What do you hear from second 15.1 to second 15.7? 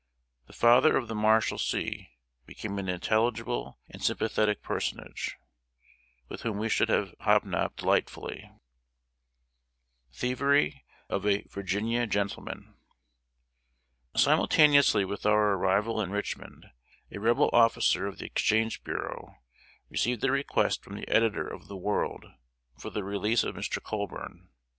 our